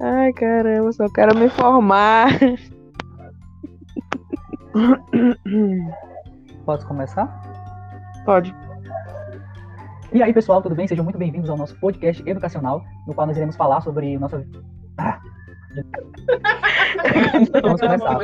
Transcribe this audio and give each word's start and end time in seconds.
Ai, 0.00 0.32
caramba, 0.32 0.92
só 0.92 1.08
quero 1.08 1.36
me 1.36 1.48
formar. 1.48 2.28
Posso 6.64 6.86
começar? 6.86 7.26
Pode. 8.24 8.54
E 10.12 10.22
aí, 10.22 10.32
pessoal, 10.32 10.60
tudo 10.62 10.74
bem? 10.74 10.86
Sejam 10.86 11.04
muito 11.04 11.18
bem-vindos 11.18 11.48
ao 11.48 11.56
nosso 11.56 11.78
podcast 11.80 12.22
educacional, 12.28 12.84
no 13.06 13.14
qual 13.14 13.26
nós 13.26 13.36
iremos 13.36 13.56
falar 13.56 13.80
sobre 13.80 14.18
nossa. 14.18 14.46
Ah. 14.98 15.18
Vamos 17.62 17.80
começar. 17.80 18.18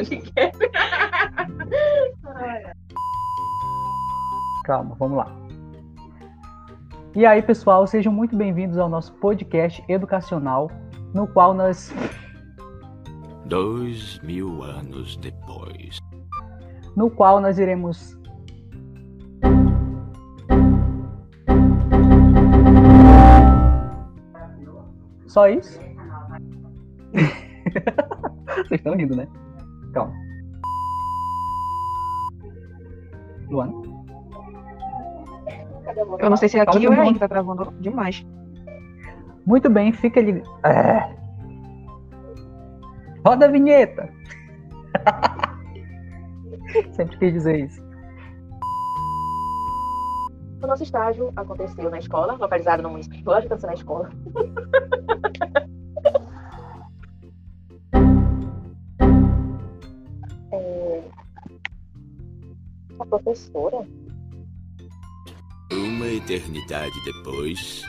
Calma, 4.64 4.94
vamos 4.98 5.16
lá. 5.16 5.47
E 7.18 7.26
aí, 7.26 7.42
pessoal, 7.42 7.84
sejam 7.84 8.12
muito 8.12 8.36
bem-vindos 8.36 8.78
ao 8.78 8.88
nosso 8.88 9.12
podcast 9.14 9.82
educacional, 9.88 10.70
no 11.12 11.26
qual 11.26 11.52
nós. 11.52 11.92
Dois 13.44 14.20
mil 14.20 14.62
anos 14.62 15.16
depois. 15.16 15.98
No 16.94 17.10
qual 17.10 17.40
nós 17.40 17.58
iremos. 17.58 18.16
Só 25.26 25.48
isso? 25.48 25.80
Vocês 28.46 28.70
estão 28.70 28.94
rindo, 28.94 29.16
né? 29.16 29.26
Calma. 29.92 30.14
Luana? 33.50 33.87
Eu 35.98 36.30
não 36.30 36.36
sei 36.36 36.48
se 36.48 36.58
é 36.58 36.62
aqui 36.62 36.86
ou 36.86 36.92
é 36.92 37.00
aí 37.00 37.12
que 37.12 37.18
tá 37.18 37.28
travando 37.28 37.72
demais. 37.80 38.24
Muito 39.44 39.68
bem, 39.68 39.92
fica 39.92 40.20
ali. 40.20 40.42
É. 40.64 41.16
Roda 43.24 43.46
a 43.46 43.50
vinheta! 43.50 44.08
Sempre 46.92 47.16
quis 47.18 47.32
dizer 47.32 47.64
isso. 47.64 47.88
O 50.62 50.66
nosso 50.66 50.82
estágio 50.82 51.32
aconteceu 51.36 51.88
na 51.90 51.98
escola, 51.98 52.34
localizado 52.34 52.82
no 52.82 52.90
município. 52.90 53.22
Lógico 53.24 53.48
que 53.48 53.54
aconteceu 53.54 53.68
na 53.68 53.74
escola. 53.74 54.10
É, 60.50 61.02
A 62.98 63.04
professora, 63.04 63.86
Uma 65.98 66.06
eternidade 66.06 66.94
depois. 67.04 67.84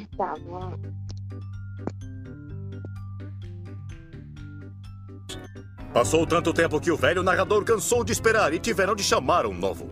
estava 0.00 0.78
Passou 5.92 6.24
tanto 6.24 6.54
tempo 6.54 6.80
que 6.80 6.92
o 6.92 6.96
velho 6.96 7.24
narrador 7.24 7.64
cansou 7.64 8.04
de 8.04 8.12
esperar 8.12 8.54
e 8.54 8.60
tiveram 8.60 8.94
de 8.94 9.02
chamar 9.02 9.46
um 9.46 9.52
novo. 9.52 9.88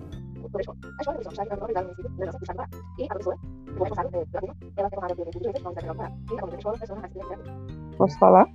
Posso 7.98 8.18
falar? 8.20 8.46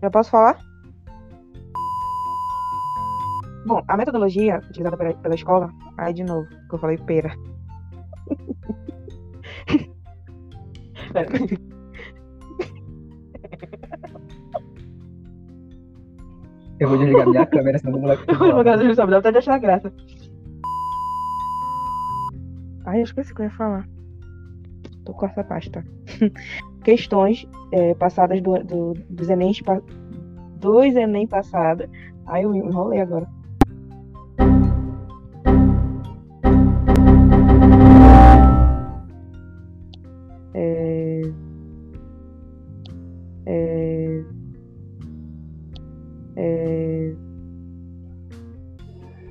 Já 0.00 0.08
posso 0.08 0.30
falar? 0.30 0.69
Bom, 3.66 3.82
a 3.86 3.96
metodologia 3.96 4.58
utilizada 4.58 4.96
pela, 4.96 5.14
pela 5.14 5.34
escola. 5.34 5.70
Aí 5.98 6.14
de 6.14 6.24
novo, 6.24 6.48
que 6.48 6.74
eu 6.74 6.78
falei 6.78 6.98
pera. 6.98 7.34
Eu 16.78 16.88
vou 16.88 16.96
desligar 16.96 17.28
minha 17.28 17.46
câmera, 17.46 17.78
senão 17.78 17.98
o 17.98 18.00
moleque. 18.00 18.24
Meu 18.26 18.64
Deus, 18.64 18.82
não 18.82 18.94
sabe, 18.94 19.10
dá 19.12 19.18
até 19.18 19.32
de 19.32 19.38
achar 19.38 19.58
graça. 19.58 19.92
Ai, 22.86 23.00
eu 23.00 23.04
esqueci 23.04 23.32
o 23.32 23.34
que 23.34 23.42
eu 23.42 23.46
ia 23.46 23.50
falar. 23.50 23.86
Tô 25.04 25.12
com 25.12 25.26
essa 25.26 25.44
pasta. 25.44 25.84
Questões 26.82 27.46
é, 27.72 27.94
passadas 27.94 28.40
do, 28.40 28.64
do, 28.64 28.94
dos 29.10 29.28
Enem, 29.28 29.52
dos 30.56 30.96
Enem 30.96 31.26
passados. 31.26 31.86
Ai, 32.26 32.44
eu 32.44 32.54
enrolei 32.54 33.00
agora. 33.00 33.28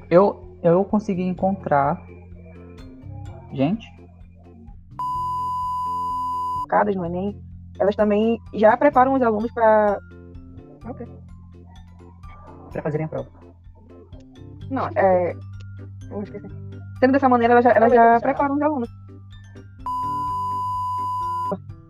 Eu, 0.09 0.57
eu 0.63 0.83
consegui 0.85 1.23
encontrar. 1.23 2.01
Gente, 3.51 3.87
focadas 6.69 6.95
no 6.95 7.03
Enem, 7.03 7.35
elas 7.79 7.95
também 7.95 8.39
já 8.53 8.77
preparam 8.77 9.15
os 9.15 9.21
alunos 9.21 9.51
para. 9.51 9.99
Ok. 10.85 11.07
pra 12.71 12.81
fazerem 12.83 13.07
a 13.07 13.09
prova. 13.09 13.29
Não, 14.69 14.87
é. 14.95 15.35
Eu 16.11 16.21
esqueci. 16.21 16.47
Sendo 16.99 17.13
dessa 17.13 17.27
maneira, 17.27 17.53
elas 17.53 17.63
já, 17.63 17.71
elas 17.71 17.91
já 17.91 18.19
preparam 18.19 18.55
os 18.55 18.61
alunos. 18.61 18.89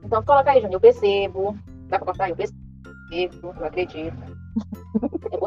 Então 0.04 0.24
coloca 0.24 0.50
aí, 0.50 0.62
Júnior, 0.62 0.76
eu 0.76 0.80
percebo. 0.80 1.58
Dá 1.88 1.98
pra 1.98 2.06
cortar? 2.06 2.30
Eu 2.30 2.36
percebo, 2.36 3.54
eu 3.60 3.66
acredito. 3.66 4.16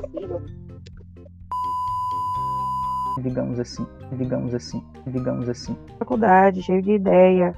Digamos 3.20 3.60
assim, 3.60 3.86
digamos 4.12 4.54
assim, 4.54 4.82
digamos 5.06 5.48
assim. 5.48 5.76
Faculdade, 5.98 6.62
cheio 6.62 6.80
de 6.80 6.92
ideia, 6.92 7.54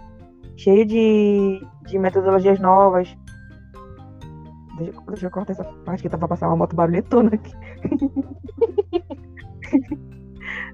cheio 0.57 0.85
de, 0.85 1.65
de 1.87 1.99
metodologias 1.99 2.59
novas. 2.59 3.17
Deixa, 4.79 5.01
deixa 5.09 5.27
eu 5.27 5.31
cortar 5.31 5.53
essa 5.53 5.65
parte 5.85 6.03
que 6.03 6.09
tá 6.09 6.19
pra 6.19 6.27
passar 6.27 6.49
uma 6.49 6.57
moto 6.57 6.75
barulhetona 6.75 7.31
aqui. 7.35 7.53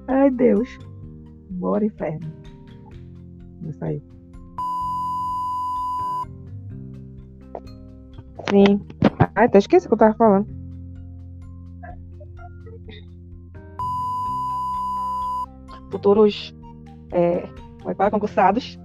Ai, 0.08 0.30
Deus. 0.30 0.78
Bora, 1.50 1.84
inferno. 1.84 2.32
Isso 3.62 3.84
aí. 3.84 4.02
Sim. 8.48 8.80
Ai, 9.34 9.44
até 9.44 9.58
esqueci 9.58 9.86
o 9.86 9.90
que 9.90 9.94
eu 9.94 9.98
tava 9.98 10.14
falando. 10.14 10.59
Futuros 15.90 16.54
é, 17.12 17.48
para 17.96 18.10
concursados. 18.10 18.78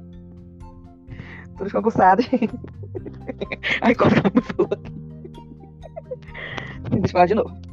Futuros 1.51 1.73
concursados. 1.73 2.29
Ai, 3.81 3.95
cortamos 3.95 4.49
o 4.57 4.63
aqui. 4.63 4.91
Deixa 6.89 7.07
eu 7.07 7.09
falar 7.11 7.25
de 7.25 7.35
novo. 7.35 7.55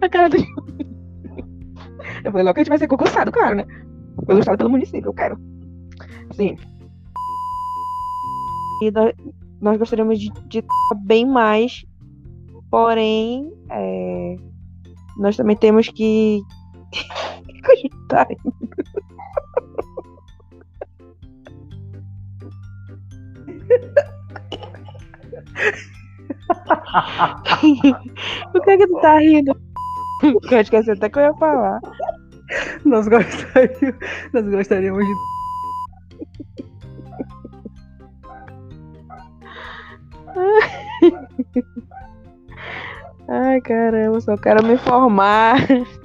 A 0.00 0.08
cara 0.08 0.28
do 0.28 0.36
Eu 0.36 2.30
falei 2.30 2.44
logo 2.44 2.54
que 2.54 2.60
a 2.60 2.62
gente 2.62 2.68
vai 2.68 2.78
ser 2.78 2.88
concursado, 2.88 3.32
claro, 3.32 3.56
né? 3.56 3.66
Pelo 4.26 4.38
estado 4.38 4.58
pelo 4.58 4.70
município, 4.70 5.08
eu 5.08 5.14
quero. 5.14 5.38
Sim. 6.32 6.56
E 8.82 8.90
nós, 9.60 9.78
gostaríamos 9.78 10.18
de, 10.20 10.30
de 10.48 10.64
bem 11.04 11.26
mais, 11.26 11.84
porém, 12.70 13.52
é, 13.70 14.36
nós 15.16 15.36
também 15.36 15.56
temos 15.56 15.88
que. 15.88 16.42
Tá. 18.08 18.26
Por 28.52 28.62
que 28.62 28.76
que 28.76 28.86
tu 28.86 29.00
tá 29.00 29.18
rindo? 29.18 29.56
Eu 30.22 30.60
esqueci 30.60 30.90
até 30.90 31.08
que 31.08 31.18
eu 31.18 31.22
ia 31.22 31.34
falar. 31.34 31.80
Nós 32.84 33.08
gostaríamos, 33.08 33.96
nós 34.32 34.48
gostaríamos 34.48 35.04
de. 35.04 35.14
Ai, 43.54 43.60
caramba, 43.60 44.20
só 44.20 44.36
quero 44.36 44.66
me 44.66 44.76
formar. 44.76 45.56